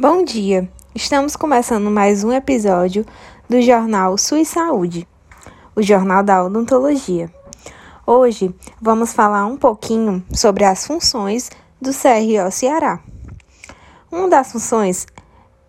[0.00, 0.66] Bom dia!
[0.94, 3.04] Estamos começando mais um episódio
[3.46, 5.06] do jornal SUS Saúde,
[5.76, 7.30] o jornal da odontologia.
[8.06, 8.50] Hoje
[8.80, 12.98] vamos falar um pouquinho sobre as funções do CRO Ceará.
[14.10, 15.06] Uma das funções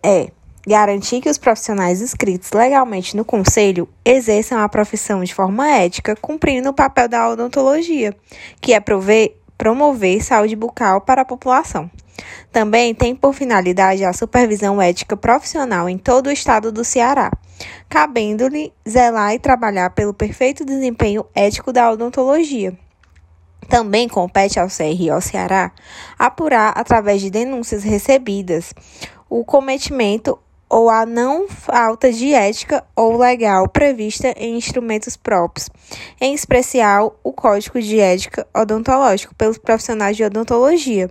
[0.02, 0.32] é
[0.66, 6.70] garantir que os profissionais inscritos legalmente no conselho exerçam a profissão de forma ética, cumprindo
[6.70, 8.16] o papel da odontologia,
[8.62, 11.88] que é prover, promover saúde bucal para a população.
[12.50, 17.30] Também tem por finalidade a supervisão ética profissional em todo o estado do Ceará,
[17.88, 22.76] cabendo-lhe zelar e trabalhar pelo perfeito desempenho ético da odontologia.
[23.68, 25.70] Também compete ao CRO Ceará
[26.18, 28.74] apurar, através de denúncias recebidas,
[29.30, 30.40] o cometimento
[30.72, 35.68] ou a não falta de ética ou legal prevista em instrumentos próprios,
[36.18, 41.10] em especial o Código de Ética Odontológico pelos profissionais de odontologia.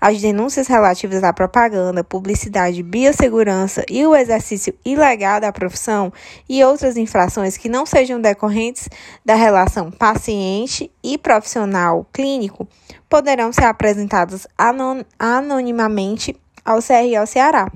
[0.00, 6.12] As denúncias relativas à propaganda, publicidade, biossegurança e o exercício ilegal da profissão
[6.48, 8.88] e outras infrações que não sejam decorrentes
[9.24, 12.66] da relação paciente e profissional clínico
[13.08, 17.70] poderão ser apresentadas anon anonimamente ao CRO Ceará.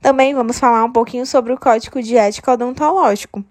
[0.00, 3.44] Também vamos falar um pouquinho sobre o Código de Ética Odontológico.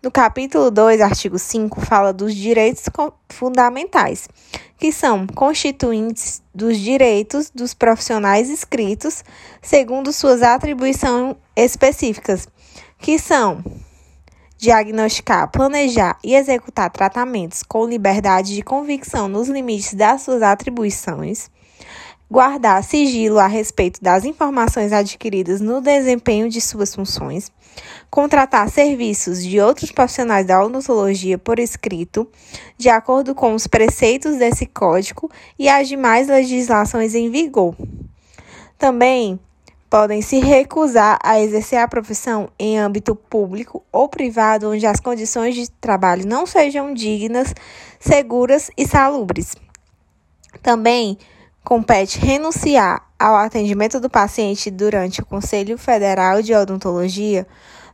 [0.00, 2.84] No capítulo 2, artigo 5, fala dos direitos
[3.28, 4.28] fundamentais,
[4.78, 9.24] que são constituintes dos direitos dos profissionais inscritos,
[9.60, 12.46] segundo suas atribuições específicas,
[12.98, 13.60] que são
[14.56, 21.50] diagnosticar, planejar e executar tratamentos com liberdade de convicção nos limites das suas atribuições,
[22.30, 27.50] guardar sigilo a respeito das informações adquiridas no desempenho de suas funções,
[28.10, 32.28] contratar serviços de outros profissionais da odontologia por escrito,
[32.76, 37.74] de acordo com os preceitos desse código e as demais legislações em vigor.
[38.76, 39.40] Também
[39.88, 45.54] podem se recusar a exercer a profissão em âmbito público ou privado onde as condições
[45.54, 47.54] de trabalho não sejam dignas,
[47.98, 49.54] seguras e salubres.
[50.62, 51.16] Também
[51.68, 57.46] compete renunciar ao atendimento do paciente durante o Conselho Federal de Odontologia,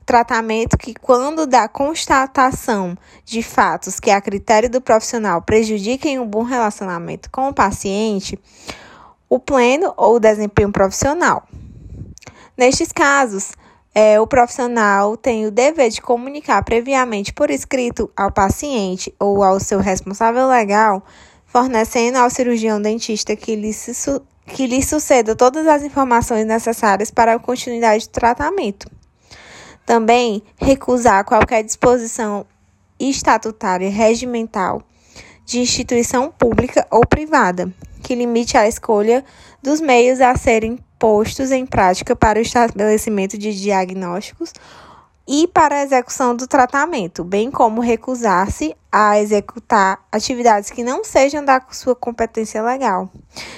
[0.06, 6.44] tratamento que, quando da constatação de fatos que a critério do profissional prejudiquem o bom
[6.44, 8.38] relacionamento com o paciente,
[9.28, 11.42] o pleno ou o desempenho profissional.
[12.56, 13.54] Nestes casos,
[13.92, 19.58] é, o profissional tem o dever de comunicar previamente por escrito ao paciente ou ao
[19.58, 21.02] seu responsável legal
[21.54, 23.70] fornecendo ao cirurgião dentista que lhe,
[24.44, 28.90] que lhe suceda todas as informações necessárias para a continuidade do tratamento.
[29.86, 32.44] Também recusar qualquer disposição
[32.98, 34.82] estatutária regimental
[35.46, 37.72] de instituição pública ou privada
[38.02, 39.24] que limite a escolha
[39.62, 44.52] dos meios a serem postos em prática para o estabelecimento de diagnósticos
[45.26, 51.44] e para a execução do tratamento, bem como recusar-se a executar atividades que não sejam
[51.44, 53.08] da sua competência legal.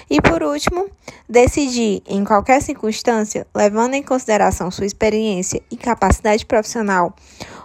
[0.08, 0.88] E por último,
[1.28, 7.14] decidir, em qualquer circunstância, levando em consideração sua experiência e capacidade profissional,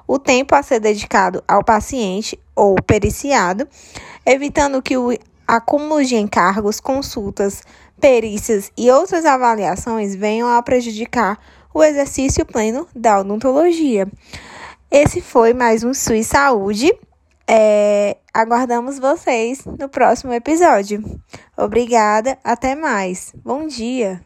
[0.08, 3.68] o tempo a ser dedicado ao paciente ou periciado,
[4.26, 5.16] evitando que o
[5.52, 7.62] acúmulo de encargos, consultas,
[8.00, 11.38] perícias e outras avaliações venham a prejudicar
[11.74, 14.08] o exercício pleno da odontologia.
[14.90, 16.90] Esse foi mais um SUS Saúde.
[17.46, 21.04] É, aguardamos vocês no próximo episódio.
[21.58, 23.34] Obrigada, até mais.
[23.44, 24.22] Bom dia!